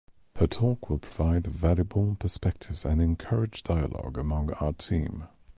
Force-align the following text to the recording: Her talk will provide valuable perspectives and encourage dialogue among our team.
Her 0.37 0.47
talk 0.47 0.89
will 0.89 0.97
provide 0.97 1.45
valuable 1.45 2.17
perspectives 2.19 2.85
and 2.85 2.99
encourage 2.99 3.61
dialogue 3.61 4.17
among 4.17 4.51
our 4.53 4.73
team. 4.73 5.25